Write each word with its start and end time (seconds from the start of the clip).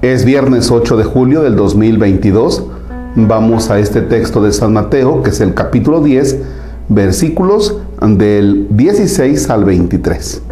Es 0.00 0.24
viernes 0.24 0.70
8 0.70 0.96
de 0.96 1.04
julio 1.04 1.42
del 1.42 1.56
2022. 1.56 2.64
Vamos 3.16 3.68
a 3.68 3.78
este 3.78 4.00
texto 4.00 4.40
de 4.40 4.52
San 4.52 4.72
Mateo, 4.72 5.22
que 5.22 5.30
es 5.30 5.40
el 5.40 5.54
capítulo 5.54 6.00
10, 6.00 6.38
versículos 6.88 7.76
del 8.00 8.68
16 8.70 9.50
al 9.50 9.64
23. 9.64 10.42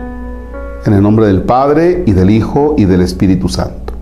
En 0.84 0.92
el 0.92 1.00
nombre 1.00 1.26
del 1.26 1.42
Padre 1.42 2.02
y 2.06 2.12
del 2.12 2.30
Hijo 2.30 2.74
y 2.76 2.86
del 2.86 3.02
Espíritu 3.02 3.48
Santo. 3.48 3.94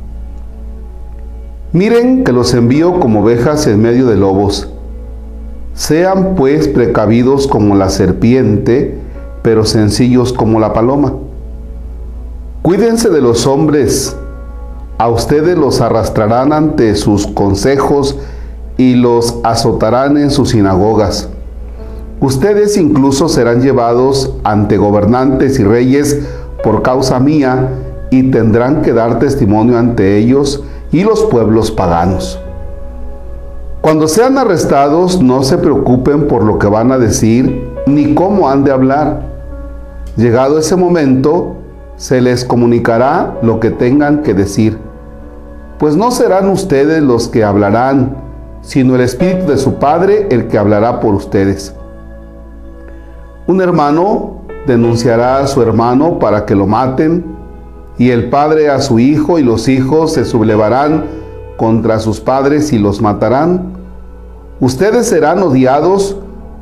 Miren 1.73 2.25
que 2.25 2.33
los 2.33 2.55
envío 2.55 2.99
como 2.99 3.23
ovejas 3.23 3.67
en 3.67 3.83
medio 3.83 4.07
de 4.07 4.17
lobos. 4.17 4.71
Sean 5.75 6.37
pues 6.37 6.69
precavidos 6.69 7.47
como 7.47 7.75
la 7.75 7.91
serpiente, 7.91 8.99
pero 9.45 9.67
sencillos 9.67 10.33
como 10.33 10.59
la 10.59 10.73
paloma. 10.73 11.13
Cuídense 12.63 13.11
de 13.11 13.21
los 13.21 13.47
hombres 13.47 14.17
a 14.97 15.11
ustedes 15.11 15.59
los 15.59 15.83
arrastrarán 15.83 16.55
ante 16.55 16.95
sus 16.95 17.27
consejos 17.27 18.17
y 18.79 18.95
los 18.95 19.37
azotarán 19.43 20.17
en 20.17 20.31
sus 20.31 20.51
sinagogas. 20.51 21.29
Ustedes 22.21 22.79
incluso 22.79 23.29
serán 23.29 23.61
llevados 23.61 24.33
ante 24.45 24.79
gobernantes 24.79 25.59
y 25.59 25.65
reyes 25.65 26.21
por 26.63 26.81
causa 26.81 27.21
mía 27.21 27.69
y 28.11 28.31
tendrán 28.31 28.81
que 28.81 28.95
dar 28.95 29.19
testimonio 29.19 29.77
ante 29.77 30.17
ellos 30.17 30.65
y 30.91 31.05
los 31.05 31.23
pueblos 31.25 31.71
paganos. 31.71 32.41
Cuando 33.83 34.09
sean 34.09 34.39
arrestados, 34.39 35.21
no 35.21 35.43
se 35.43 35.59
preocupen 35.59 36.29
por 36.29 36.45
lo 36.45 36.59
que 36.59 36.67
van 36.67 36.93
a 36.93 36.99
decir 36.99 37.69
ni 37.87 38.15
cómo 38.15 38.49
han 38.49 38.65
de 38.65 38.73
hablar. 38.73 39.34
Llegado 40.17 40.59
ese 40.59 40.77
momento, 40.77 41.57
se 41.97 42.21
les 42.21 42.45
comunicará 42.45 43.37
lo 43.43 43.59
que 43.59 43.71
tengan 43.71 44.23
que 44.23 44.33
decir. 44.33 44.79
Pues 45.79 45.97
no 45.97 46.13
serán 46.13 46.49
ustedes 46.51 47.03
los 47.03 47.27
que 47.27 47.43
hablarán, 47.43 48.17
sino 48.61 48.95
el 48.95 49.01
Espíritu 49.01 49.47
de 49.47 49.59
su 49.59 49.75
Padre 49.75 50.29
el 50.31 50.47
que 50.47 50.57
hablará 50.57 51.01
por 51.01 51.15
ustedes. 51.15 51.75
Un 53.49 53.61
hermano 53.61 54.43
denunciará 54.69 55.39
a 55.39 55.47
su 55.49 55.61
hermano 55.63 56.21
para 56.21 56.47
que 56.47 56.55
lo 56.55 56.69
maten, 56.69 57.25
y 57.99 58.11
el 58.11 58.31
padre 58.31 58.71
a 58.71 58.81
su 58.81 58.99
hijo, 58.99 59.39
y 59.39 59.43
los 59.43 59.69
hijos 59.69 60.13
se 60.13 60.25
sublevarán 60.25 61.05
contra 61.57 61.99
sus 61.99 62.21
padres 62.21 62.73
y 62.73 62.79
los 62.79 63.01
matarán. 63.01 63.75
Ustedes 64.61 65.09
serán 65.09 65.43
odiados 65.43 66.17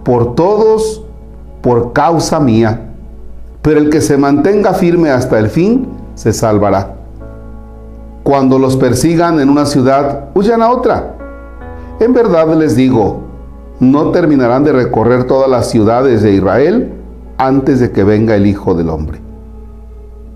por 0.05 0.34
todos 0.34 1.05
por 1.62 1.92
causa 1.92 2.41
mía 2.41 2.92
pero 3.63 3.79
el 3.79 3.91
que 3.91 4.01
se 4.01 4.19
mantenga 4.19 4.75
firme 4.75 5.11
hasta 5.11 5.39
el 5.39 5.49
fin 5.49 5.89
se 6.15 6.33
salvará. 6.33 6.97
Cuando 8.25 8.59
los 8.59 8.77
persigan 8.77 9.41
en 9.41 9.49
una 9.49 9.67
ciudad, 9.67 10.31
huyan 10.35 10.63
a 10.63 10.71
otra. 10.71 11.15
En 12.01 12.13
verdad 12.13 12.53
les 12.55 12.75
digo, 12.75 13.21
no 13.79 14.11
terminarán 14.11 14.65
de 14.65 14.73
recorrer 14.73 15.25
todas 15.25 15.49
las 15.49 15.71
ciudades 15.71 16.23
de 16.23 16.33
Israel 16.33 16.93
antes 17.39 17.81
de 17.81 17.93
que 17.93 18.05
venga 18.05 18.35
el 18.35 18.47
Hijo 18.47 18.75
del 18.75 18.89
Hombre. 18.89 19.21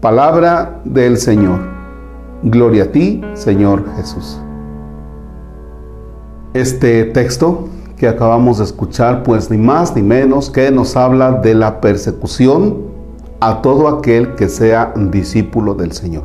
Palabra 0.01 0.81
del 0.85 1.19
Señor. 1.19 1.59
Gloria 2.43 2.85
a 2.85 2.87
ti, 2.87 3.23
Señor 3.35 3.85
Jesús. 3.97 4.41
Este 6.55 7.05
texto 7.05 7.69
que 7.97 8.09
acabamos 8.09 8.59
de 8.59 8.65
escuchar, 8.65 9.23
pues 9.23 9.51
ni 9.51 9.59
más 9.59 9.97
ni 9.97 10.03
menos 10.03 10.51
que 10.51 10.71
nos 10.71 10.97
habla 10.97 11.33
de 11.33 11.55
la 11.55 11.81
persecución 11.81 12.96
a 13.41 13.63
todo 13.63 13.89
aquel 13.89 14.35
que 14.35 14.49
sea 14.49 14.95
discípulo 14.97 15.75
del 15.75 15.93
Señor. 15.93 16.25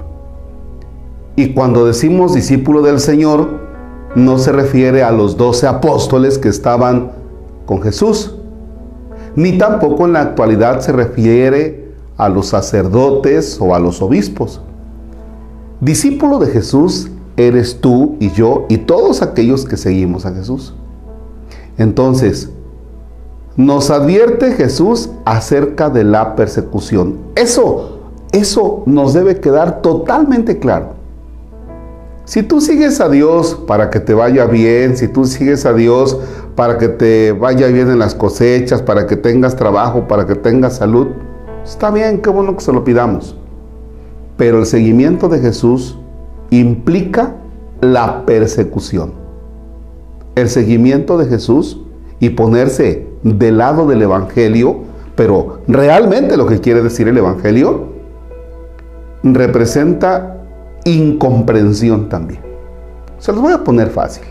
Y 1.35 1.53
cuando 1.53 1.85
decimos 1.85 2.33
discípulo 2.33 2.81
del 2.81 2.99
Señor, 2.99 3.59
no 4.15 4.37
se 4.37 4.51
refiere 4.51 5.03
a 5.03 5.11
los 5.11 5.37
doce 5.37 5.67
apóstoles 5.67 6.37
que 6.37 6.49
estaban 6.49 7.11
con 7.65 7.81
Jesús, 7.81 8.35
ni 9.35 9.57
tampoco 9.57 10.05
en 10.05 10.13
la 10.13 10.21
actualidad 10.21 10.81
se 10.81 10.91
refiere 10.91 11.91
a 12.17 12.27
los 12.29 12.47
sacerdotes 12.47 13.57
o 13.61 13.73
a 13.73 13.79
los 13.79 14.01
obispos. 14.01 14.61
Discípulo 15.79 16.37
de 16.39 16.47
Jesús 16.47 17.09
eres 17.37 17.79
tú 17.81 18.17
y 18.19 18.31
yo 18.31 18.65
y 18.69 18.77
todos 18.77 19.21
aquellos 19.21 19.65
que 19.65 19.77
seguimos 19.77 20.25
a 20.25 20.33
Jesús. 20.33 20.75
Entonces, 21.77 22.51
nos 23.65 23.91
advierte 23.91 24.53
Jesús 24.53 25.09
acerca 25.23 25.89
de 25.89 26.03
la 26.03 26.35
persecución. 26.35 27.17
Eso, 27.35 27.99
eso 28.31 28.83
nos 28.87 29.13
debe 29.13 29.39
quedar 29.39 29.81
totalmente 29.81 30.57
claro. 30.57 31.01
Si 32.25 32.43
tú 32.43 32.59
sigues 32.59 32.99
a 33.01 33.09
Dios 33.09 33.59
para 33.67 33.89
que 33.89 33.99
te 33.99 34.13
vaya 34.13 34.45
bien, 34.45 34.97
si 34.97 35.07
tú 35.07 35.25
sigues 35.25 35.65
a 35.65 35.73
Dios 35.73 36.17
para 36.55 36.77
que 36.77 36.87
te 36.87 37.33
vaya 37.33 37.67
bien 37.67 37.89
en 37.89 37.99
las 37.99 38.15
cosechas, 38.15 38.81
para 38.81 39.05
que 39.05 39.15
tengas 39.15 39.55
trabajo, 39.55 40.07
para 40.07 40.25
que 40.25 40.35
tengas 40.35 40.77
salud, 40.77 41.07
está 41.63 41.91
bien, 41.91 42.21
qué 42.21 42.29
bueno 42.29 42.55
que 42.55 42.63
se 42.63 42.73
lo 42.73 42.83
pidamos. 42.83 43.35
Pero 44.37 44.59
el 44.59 44.65
seguimiento 44.65 45.29
de 45.29 45.39
Jesús 45.39 45.99
implica 46.49 47.35
la 47.79 48.25
persecución. 48.25 49.13
El 50.35 50.49
seguimiento 50.49 51.17
de 51.17 51.25
Jesús 51.27 51.81
y 52.21 52.29
ponerse 52.29 53.07
del 53.23 53.57
lado 53.57 53.87
del 53.87 54.03
Evangelio, 54.03 54.77
pero 55.15 55.59
realmente 55.67 56.37
lo 56.37 56.45
que 56.45 56.61
quiere 56.61 56.81
decir 56.81 57.07
el 57.09 57.17
Evangelio 57.17 57.87
representa 59.23 60.37
incomprensión 60.85 62.07
también. 62.07 62.41
Se 63.17 63.33
los 63.33 63.41
voy 63.41 63.53
a 63.53 63.63
poner 63.63 63.89
fácil. 63.89 64.23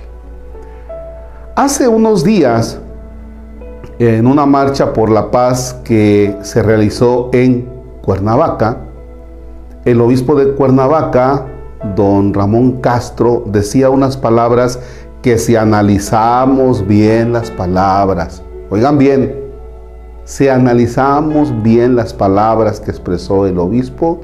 Hace 1.56 1.88
unos 1.88 2.24
días, 2.24 2.78
en 3.98 4.26
una 4.26 4.46
marcha 4.46 4.92
por 4.92 5.10
la 5.10 5.30
paz 5.30 5.76
que 5.84 6.36
se 6.42 6.62
realizó 6.62 7.28
en 7.32 7.68
Cuernavaca, 8.02 8.78
el 9.84 10.00
obispo 10.00 10.36
de 10.36 10.52
Cuernavaca, 10.52 11.46
don 11.96 12.34
Ramón 12.34 12.80
Castro, 12.80 13.42
decía 13.46 13.90
unas 13.90 14.16
palabras 14.16 14.78
que 15.22 15.38
si 15.38 15.56
analizamos 15.56 16.86
bien 16.86 17.32
las 17.32 17.50
palabras, 17.50 18.42
Oigan 18.72 18.98
bien, 18.98 19.34
si 20.24 20.46
analizamos 20.46 21.52
bien 21.60 21.96
las 21.96 22.14
palabras 22.14 22.78
que 22.78 22.92
expresó 22.92 23.46
el 23.46 23.58
obispo, 23.58 24.20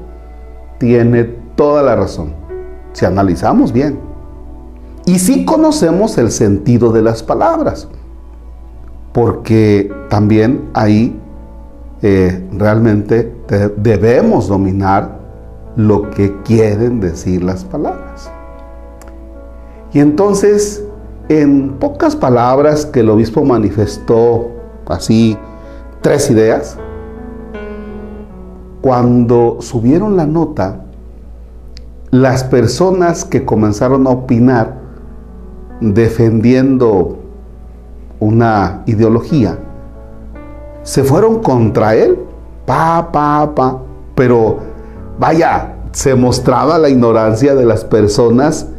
tiene 0.77 1.25
toda 1.57 1.83
la 1.83 1.97
razón. 1.97 2.33
Si 2.93 3.05
analizamos 3.05 3.73
bien. 3.73 3.99
Y 5.05 5.19
si 5.19 5.43
conocemos 5.43 6.17
el 6.17 6.31
sentido 6.31 6.93
de 6.93 7.01
las 7.01 7.23
palabras. 7.23 7.89
Porque 9.11 9.91
también 10.09 10.69
ahí 10.73 11.19
eh, 12.01 12.47
realmente 12.53 13.35
debemos 13.75 14.47
dominar 14.47 15.19
lo 15.75 16.09
que 16.11 16.41
quieren 16.43 17.01
decir 17.01 17.43
las 17.43 17.65
palabras. 17.65 18.31
Y 19.91 19.99
entonces 19.99 20.86
en 21.29 21.73
pocas 21.79 22.15
palabras 22.15 22.85
que 22.85 23.01
el 23.01 23.09
obispo 23.09 23.43
manifestó 23.43 24.49
así 24.87 25.37
tres 26.01 26.29
ideas, 26.29 26.77
cuando 28.81 29.57
subieron 29.59 30.15
la 30.15 30.25
nota, 30.25 30.85
las 32.11 32.43
personas 32.43 33.25
que 33.25 33.43
comenzaron 33.43 34.07
a 34.07 34.11
opinar 34.11 34.75
defendiendo 35.81 37.17
una 38.19 38.83
ideología, 38.85 39.59
se 40.83 41.03
fueron 41.03 41.41
contra 41.41 41.95
él, 41.95 42.17
pa, 42.65 43.11
pa, 43.11 43.53
pa, 43.53 43.81
pero 44.15 44.59
vaya, 45.19 45.73
se 45.91 46.15
mostraba 46.15 46.77
la 46.77 46.89
ignorancia 46.89 47.55
de 47.55 47.65
las 47.65 47.83
personas 47.83 48.69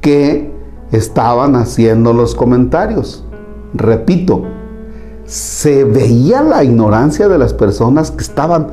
que 0.00 0.49
estaban 0.92 1.56
haciendo 1.56 2.12
los 2.12 2.34
comentarios. 2.34 3.24
Repito, 3.74 4.42
se 5.24 5.84
veía 5.84 6.42
la 6.42 6.64
ignorancia 6.64 7.28
de 7.28 7.38
las 7.38 7.54
personas 7.54 8.10
que 8.10 8.22
estaban 8.22 8.68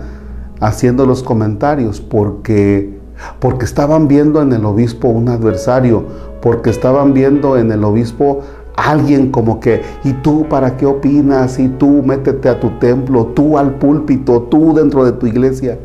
haciendo 0.60 1.06
los 1.06 1.22
comentarios 1.22 2.02
porque 2.02 2.98
porque 3.40 3.66
estaban 3.66 4.08
viendo 4.08 4.42
en 4.42 4.54
el 4.54 4.64
obispo 4.66 5.08
un 5.08 5.30
adversario, 5.30 6.06
porque 6.42 6.69
estaban 6.69 7.14
viendo 7.14 7.58
en 7.58 7.72
el 7.72 7.84
obispo 7.84 8.42
alguien 8.75 9.31
como 9.31 9.60
que, 9.60 9.81
¿y 10.04 10.14
tú 10.14 10.46
para 10.48 10.78
qué 10.78 10.86
opinas? 10.86 11.58
Y 11.58 11.68
tú 11.68 12.04
métete 12.04 12.48
a 12.48 12.60
tu 12.60 12.69
templo, 12.80 13.25
tú 13.28 13.58
al 13.58 13.75
púlpito, 13.75 14.44
tú 14.44 14.74
dentro 14.74 15.04
de 15.04 15.14
tu 15.14 15.25
iglesia. 15.25 15.80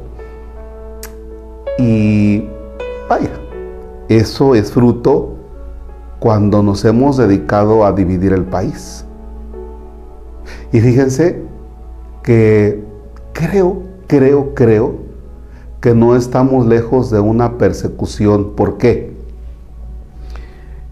Y 1.79 2.45
vaya, 3.09 3.31
eso 4.09 4.55
es 4.55 4.71
fruto 4.71 5.42
cuando 6.23 6.63
nos 6.63 6.85
hemos 6.85 7.17
dedicado 7.17 7.85
a 7.85 7.91
dividir 7.91 8.33
el 8.33 8.45
país. 8.45 9.05
Y 10.73 10.81
fíjense 10.81 11.43
que 12.23 12.81
creo 13.33 13.93
creo, 14.13 14.55
creo 14.55 14.97
que 15.81 15.95
no 15.95 16.15
estamos 16.15 16.67
lejos 16.67 17.11
de 17.11 17.19
una 17.19 17.57
persecución. 17.57 18.55
¿Por 18.55 18.77
qué? 18.77 19.17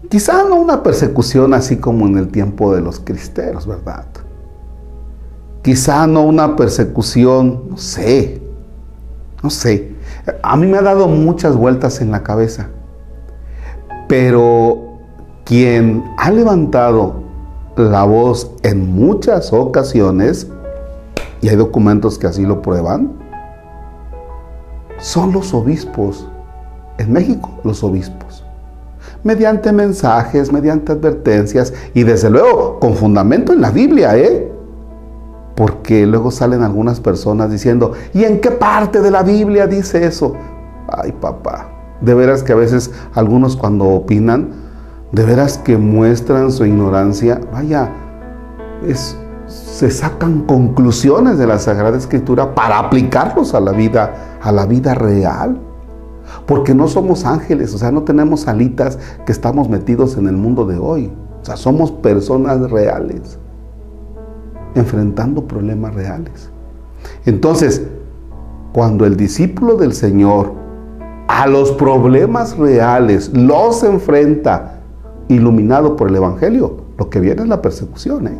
Quizá 0.09 0.43
no 0.43 0.55
una 0.55 0.81
persecución 0.81 1.53
así 1.53 1.77
como 1.77 2.07
en 2.07 2.17
el 2.17 2.29
tiempo 2.29 2.73
de 2.73 2.81
los 2.81 2.99
cristeros, 2.99 3.67
¿verdad? 3.67 4.07
Quizá 5.61 6.07
no 6.07 6.23
una 6.23 6.55
persecución, 6.55 7.69
no 7.69 7.77
sé, 7.77 8.41
no 9.43 9.51
sé. 9.51 9.91
A 10.41 10.57
mí 10.57 10.65
me 10.65 10.79
ha 10.79 10.81
dado 10.81 11.07
muchas 11.07 11.55
vueltas 11.55 12.01
en 12.01 12.09
la 12.09 12.23
cabeza. 12.23 12.69
Pero 14.07 14.80
quien 15.51 16.05
ha 16.17 16.31
levantado 16.31 17.15
la 17.75 18.05
voz 18.05 18.49
en 18.63 18.95
muchas 18.95 19.51
ocasiones, 19.51 20.47
y 21.41 21.49
hay 21.49 21.57
documentos 21.57 22.17
que 22.17 22.25
así 22.25 22.45
lo 22.45 22.61
prueban, 22.61 23.11
son 24.97 25.33
los 25.33 25.53
obispos. 25.53 26.25
En 26.99 27.11
México, 27.11 27.49
los 27.65 27.83
obispos. 27.83 28.45
Mediante 29.25 29.73
mensajes, 29.73 30.53
mediante 30.53 30.93
advertencias 30.93 31.73
y 31.93 32.03
desde 32.03 32.29
luego 32.29 32.79
con 32.79 32.93
fundamento 32.93 33.51
en 33.51 33.59
la 33.59 33.71
Biblia, 33.71 34.15
¿eh? 34.15 34.49
Porque 35.55 36.05
luego 36.05 36.31
salen 36.31 36.63
algunas 36.63 37.01
personas 37.01 37.51
diciendo, 37.51 37.91
¿y 38.13 38.23
en 38.23 38.39
qué 38.39 38.51
parte 38.51 39.01
de 39.01 39.11
la 39.11 39.21
Biblia 39.21 39.67
dice 39.67 40.05
eso? 40.05 40.33
Ay, 40.87 41.11
papá, 41.11 41.67
de 41.99 42.13
veras 42.13 42.41
que 42.41 42.53
a 42.53 42.55
veces 42.55 42.91
algunos 43.13 43.57
cuando 43.57 43.89
opinan, 43.89 44.70
de 45.11 45.25
veras 45.25 45.57
que 45.57 45.77
muestran 45.77 46.51
su 46.51 46.65
ignorancia, 46.65 47.41
vaya, 47.51 47.91
se 49.47 49.91
sacan 49.91 50.43
conclusiones 50.43 51.37
de 51.37 51.47
la 51.47 51.59
Sagrada 51.59 51.97
Escritura 51.97 52.55
para 52.55 52.79
aplicarlos 52.79 53.53
a 53.53 53.59
la 53.59 53.71
vida, 53.71 54.39
a 54.41 54.51
la 54.51 54.65
vida 54.65 54.93
real. 54.93 55.59
Porque 56.45 56.73
no 56.73 56.87
somos 56.87 57.25
ángeles, 57.25 57.73
o 57.73 57.77
sea, 57.77 57.91
no 57.91 58.03
tenemos 58.03 58.47
alitas 58.47 58.97
que 59.25 59.31
estamos 59.31 59.69
metidos 59.69 60.17
en 60.17 60.27
el 60.27 60.37
mundo 60.37 60.65
de 60.65 60.77
hoy. 60.77 61.11
O 61.41 61.45
sea, 61.45 61.57
somos 61.57 61.91
personas 61.91 62.71
reales, 62.71 63.37
enfrentando 64.75 65.45
problemas 65.45 65.93
reales. 65.93 66.49
Entonces, 67.25 67.85
cuando 68.73 69.05
el 69.05 69.17
discípulo 69.17 69.75
del 69.75 69.93
Señor 69.93 70.53
a 71.27 71.47
los 71.47 71.71
problemas 71.71 72.57
reales 72.57 73.31
los 73.33 73.83
enfrenta 73.83 74.70
iluminado 75.31 75.95
por 75.95 76.09
el 76.09 76.15
Evangelio, 76.15 76.77
lo 76.97 77.09
que 77.09 77.19
viene 77.19 77.41
es 77.43 77.47
la 77.47 77.61
persecución. 77.61 78.27
¿eh? 78.27 78.37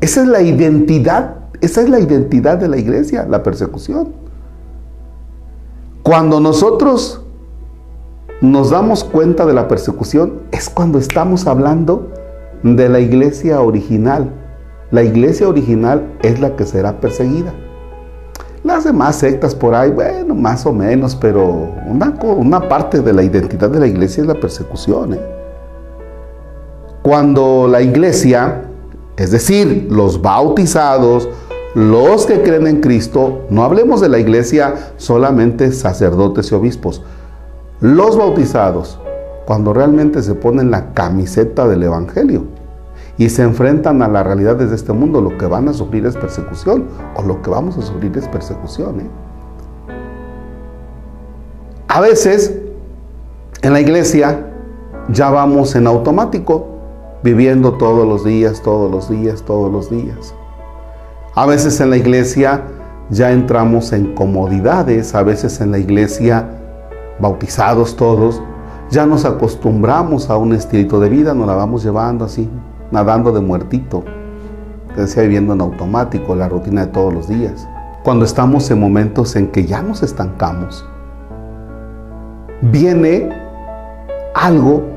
Esa 0.00 0.22
es 0.22 0.28
la 0.28 0.42
identidad, 0.42 1.36
esa 1.60 1.82
es 1.82 1.88
la 1.88 1.98
identidad 1.98 2.58
de 2.58 2.68
la 2.68 2.76
iglesia, 2.76 3.26
la 3.28 3.42
persecución. 3.42 4.08
Cuando 6.02 6.38
nosotros 6.38 7.22
nos 8.40 8.70
damos 8.70 9.02
cuenta 9.02 9.46
de 9.46 9.54
la 9.54 9.66
persecución, 9.66 10.42
es 10.52 10.68
cuando 10.68 10.98
estamos 10.98 11.46
hablando 11.46 12.12
de 12.62 12.88
la 12.88 13.00
iglesia 13.00 13.60
original. 13.60 14.30
La 14.90 15.02
iglesia 15.02 15.48
original 15.48 16.16
es 16.22 16.38
la 16.38 16.54
que 16.54 16.64
será 16.64 17.00
perseguida. 17.00 17.52
Las 18.62 18.84
demás 18.84 19.16
sectas 19.16 19.54
por 19.54 19.74
ahí, 19.74 19.90
bueno, 19.90 20.34
más 20.34 20.66
o 20.66 20.72
menos, 20.72 21.16
pero 21.16 21.70
una, 21.86 22.14
una 22.22 22.68
parte 22.68 23.00
de 23.00 23.12
la 23.12 23.22
identidad 23.22 23.70
de 23.70 23.80
la 23.80 23.86
iglesia 23.86 24.22
es 24.22 24.26
la 24.26 24.34
persecución. 24.34 25.14
¿eh? 25.14 25.35
Cuando 27.06 27.68
la 27.70 27.82
iglesia, 27.82 28.62
es 29.16 29.30
decir, 29.30 29.86
los 29.88 30.22
bautizados, 30.22 31.28
los 31.76 32.26
que 32.26 32.42
creen 32.42 32.66
en 32.66 32.80
Cristo, 32.80 33.42
no 33.48 33.62
hablemos 33.62 34.00
de 34.00 34.08
la 34.08 34.18
iglesia 34.18 34.74
solamente 34.96 35.70
sacerdotes 35.70 36.50
y 36.50 36.56
obispos, 36.56 37.04
los 37.80 38.18
bautizados, 38.18 38.98
cuando 39.46 39.72
realmente 39.72 40.20
se 40.20 40.34
ponen 40.34 40.72
la 40.72 40.94
camiseta 40.94 41.68
del 41.68 41.84
Evangelio 41.84 42.46
y 43.16 43.28
se 43.28 43.42
enfrentan 43.44 44.02
a 44.02 44.08
las 44.08 44.26
realidades 44.26 44.70
de 44.70 44.74
este 44.74 44.92
mundo, 44.92 45.20
lo 45.20 45.38
que 45.38 45.46
van 45.46 45.68
a 45.68 45.74
sufrir 45.74 46.06
es 46.06 46.16
persecución 46.16 46.86
o 47.14 47.22
lo 47.22 47.40
que 47.40 47.50
vamos 47.50 47.78
a 47.78 47.82
sufrir 47.82 48.18
es 48.18 48.26
persecución. 48.26 49.02
¿eh? 49.02 49.08
A 51.86 52.00
veces 52.00 52.58
en 53.62 53.72
la 53.74 53.80
iglesia 53.80 54.44
ya 55.08 55.30
vamos 55.30 55.76
en 55.76 55.86
automático 55.86 56.72
viviendo 57.26 57.72
todos 57.72 58.06
los 58.06 58.24
días, 58.24 58.62
todos 58.62 58.88
los 58.88 59.10
días, 59.10 59.42
todos 59.42 59.72
los 59.72 59.90
días. 59.90 60.32
A 61.34 61.44
veces 61.44 61.80
en 61.80 61.90
la 61.90 61.96
iglesia 61.96 62.62
ya 63.10 63.32
entramos 63.32 63.92
en 63.92 64.14
comodidades, 64.14 65.12
a 65.12 65.24
veces 65.24 65.60
en 65.60 65.72
la 65.72 65.78
iglesia, 65.78 66.48
bautizados 67.18 67.96
todos, 67.96 68.40
ya 68.90 69.06
nos 69.06 69.24
acostumbramos 69.24 70.30
a 70.30 70.36
un 70.36 70.54
estilo 70.54 71.00
de 71.00 71.08
vida, 71.08 71.34
nos 71.34 71.48
la 71.48 71.56
vamos 71.56 71.82
llevando 71.82 72.24
así, 72.24 72.48
nadando 72.92 73.32
de 73.32 73.40
muertito, 73.40 74.04
decía 74.96 75.24
viviendo 75.24 75.52
en 75.52 75.62
automático, 75.62 76.36
la 76.36 76.48
rutina 76.48 76.86
de 76.86 76.92
todos 76.92 77.12
los 77.12 77.26
días. 77.26 77.66
Cuando 78.04 78.24
estamos 78.24 78.70
en 78.70 78.78
momentos 78.78 79.34
en 79.34 79.48
que 79.48 79.66
ya 79.66 79.82
nos 79.82 80.04
estancamos, 80.04 80.86
viene 82.62 83.28
algo 84.32 84.95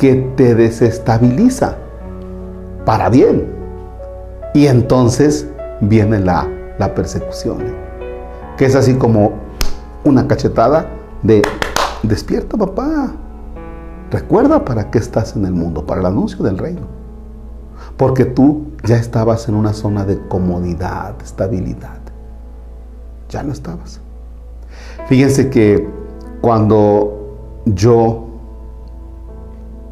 que 0.00 0.14
te 0.34 0.54
desestabiliza 0.54 1.76
para 2.86 3.10
bien. 3.10 3.46
Y 4.54 4.66
entonces 4.66 5.46
viene 5.82 6.18
la, 6.18 6.48
la 6.78 6.94
persecución, 6.94 7.58
que 8.56 8.64
es 8.64 8.74
así 8.74 8.94
como 8.94 9.34
una 10.02 10.26
cachetada 10.26 10.88
de 11.22 11.42
despierta 12.02 12.56
papá, 12.56 13.12
recuerda 14.10 14.64
para 14.64 14.90
qué 14.90 14.98
estás 14.98 15.36
en 15.36 15.44
el 15.44 15.52
mundo, 15.52 15.84
para 15.84 16.00
el 16.00 16.06
anuncio 16.06 16.42
del 16.42 16.56
reino. 16.56 16.86
Porque 17.98 18.24
tú 18.24 18.68
ya 18.82 18.96
estabas 18.96 19.48
en 19.50 19.54
una 19.54 19.74
zona 19.74 20.06
de 20.06 20.18
comodidad, 20.28 21.14
estabilidad. 21.22 21.98
Ya 23.28 23.42
no 23.42 23.52
estabas. 23.52 24.00
Fíjense 25.08 25.50
que 25.50 25.86
cuando 26.40 27.62
yo 27.66 28.29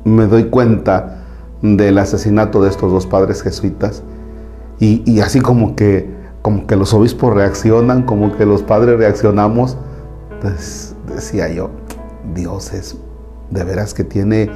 me 0.09 0.27
doy 0.27 0.45
cuenta 0.45 1.25
del 1.63 1.99
asesinato 1.99 2.63
de 2.63 2.71
estos 2.71 2.93
dos 2.93 3.07
padres 3.07 3.43
jesuitas. 3.43 4.03
Y, 4.81 5.21
así 5.21 5.41
como 5.41 5.75
que, 5.75 6.09
como 6.43 6.67
que 6.67 6.77
los 6.77 6.95
obispos 6.95 7.35
reaccionan, 7.35 8.05
como 8.05 8.37
que 8.37 8.47
los 8.47 8.63
padres 8.63 8.97
reaccionamos, 8.97 9.77
pues 10.41 10.95
decía 11.13 11.49
yo, 11.49 11.71
Dios 12.35 12.73
es, 12.73 12.97
de 13.51 13.65
veras 13.65 13.93
que 13.93 14.05
tiene, 14.05 14.51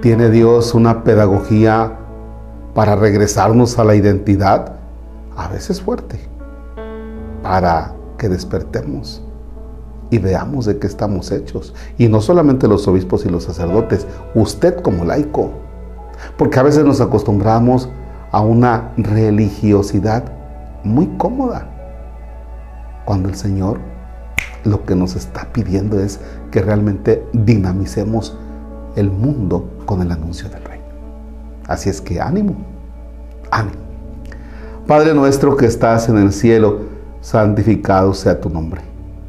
tiene 0.00 0.30
Dios 0.30 0.74
una 0.74 1.04
pedagogía 1.04 1.96
para 2.74 2.96
regresarnos 2.96 3.78
a 3.78 3.84
la 3.84 3.94
identidad, 3.94 4.76
a 5.36 5.46
veces 5.46 5.80
fuerte, 5.80 6.18
para 7.42 7.94
que 8.18 8.28
despertemos 8.28 9.22
y 10.12 10.18
veamos 10.18 10.66
de 10.66 10.78
qué 10.78 10.86
estamos 10.86 11.32
hechos. 11.32 11.74
Y 11.96 12.06
no 12.06 12.20
solamente 12.20 12.68
los 12.68 12.86
obispos 12.86 13.24
y 13.24 13.30
los 13.30 13.44
sacerdotes, 13.44 14.06
usted 14.34 14.78
como 14.82 15.06
laico. 15.06 15.52
Porque 16.36 16.58
a 16.58 16.62
veces 16.62 16.84
nos 16.84 17.00
acostumbramos 17.00 17.88
a 18.30 18.42
una 18.42 18.92
religiosidad 18.98 20.24
muy 20.84 21.06
cómoda. 21.16 21.66
Cuando 23.06 23.30
el 23.30 23.36
Señor 23.36 23.78
lo 24.64 24.84
que 24.84 24.94
nos 24.94 25.16
está 25.16 25.48
pidiendo 25.50 25.98
es 25.98 26.20
que 26.50 26.60
realmente 26.60 27.26
dinamicemos 27.32 28.36
el 28.96 29.10
mundo 29.10 29.66
con 29.86 30.02
el 30.02 30.12
anuncio 30.12 30.50
del 30.50 30.62
reino. 30.62 30.84
Así 31.66 31.88
es 31.88 32.02
que 32.02 32.20
ánimo, 32.20 32.54
ánimo. 33.50 33.80
Padre 34.86 35.14
nuestro 35.14 35.56
que 35.56 35.64
estás 35.64 36.10
en 36.10 36.18
el 36.18 36.34
cielo, 36.34 36.80
santificado 37.22 38.12
sea 38.12 38.38
tu 38.38 38.50
nombre 38.50 38.91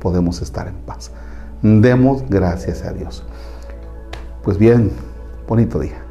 podemos 0.00 0.42
estar 0.42 0.66
en 0.66 0.74
paz. 0.74 1.12
Demos 1.62 2.24
gracias 2.28 2.82
a 2.82 2.92
Dios. 2.92 3.22
Pues 4.42 4.58
bien, 4.58 4.90
bonito 5.46 5.78
día. 5.78 6.09